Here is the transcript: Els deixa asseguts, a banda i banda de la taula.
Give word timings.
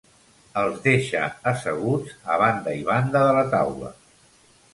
Els 0.61 0.77
deixa 0.85 1.21
asseguts, 1.51 2.15
a 2.33 2.39
banda 2.45 2.75
i 2.79 2.83
banda 2.89 3.23
de 3.27 3.37
la 3.41 3.45
taula. 3.53 3.95